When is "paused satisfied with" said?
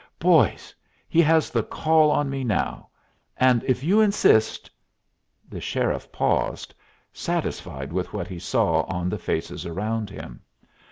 6.11-8.11